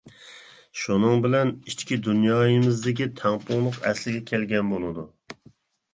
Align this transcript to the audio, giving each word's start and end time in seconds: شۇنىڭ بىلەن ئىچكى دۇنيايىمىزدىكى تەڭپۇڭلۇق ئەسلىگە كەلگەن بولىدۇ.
شۇنىڭ 0.83 1.19
بىلەن 1.25 1.51
ئىچكى 1.71 1.99
دۇنيايىمىزدىكى 2.09 3.09
تەڭپۇڭلۇق 3.21 3.79
ئەسلىگە 3.91 4.27
كەلگەن 4.33 4.73
بولىدۇ. 4.77 5.09